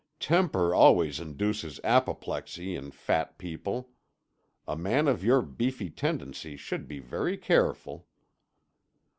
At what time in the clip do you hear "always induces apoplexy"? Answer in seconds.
0.73-2.75